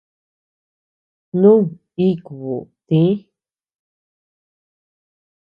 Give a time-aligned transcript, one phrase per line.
[1.29, 1.53] Snú
[2.07, 2.35] íʼku
[2.87, 3.01] tï.